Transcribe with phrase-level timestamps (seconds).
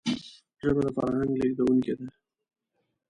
[0.61, 2.07] ژبه د فرهنګ لېږدونکی ده